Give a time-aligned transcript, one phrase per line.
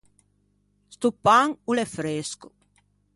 [0.95, 2.47] Sto pan o l’é fresco.